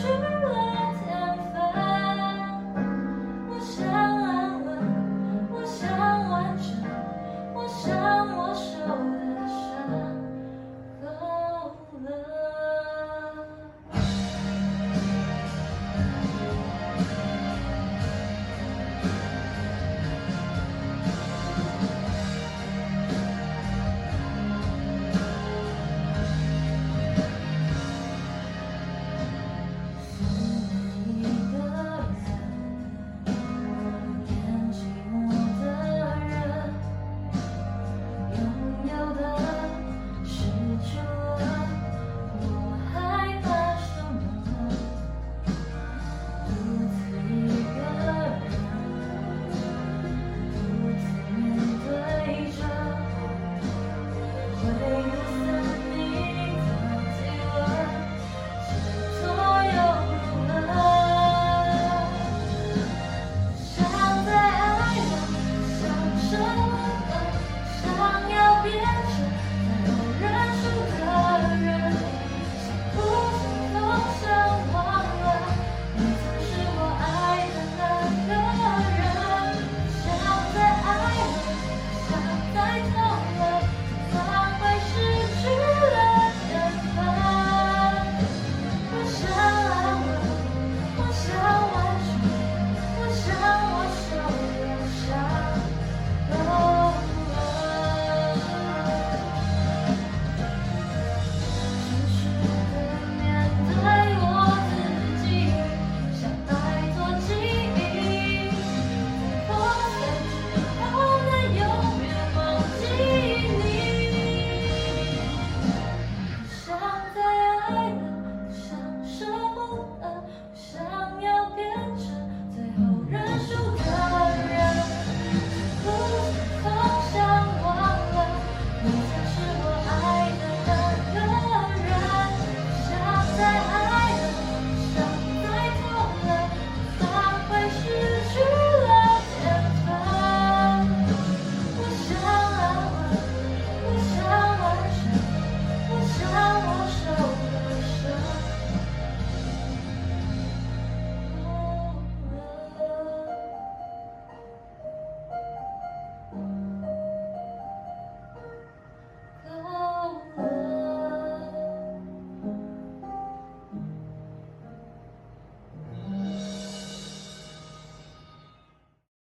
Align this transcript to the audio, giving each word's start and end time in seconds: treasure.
treasure. 0.00 0.27